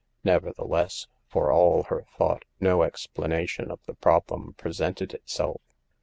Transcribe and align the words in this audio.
Neverthe 0.25 0.67
less, 0.67 1.05
for 1.27 1.51
all 1.51 1.83
her 1.83 2.07
thought 2.17 2.43
no 2.59 2.81
explanation 2.81 3.69
of 3.69 3.79
the 3.85 3.93
problem 3.93 4.55
presented 4.57 5.13
itself. 5.13 5.61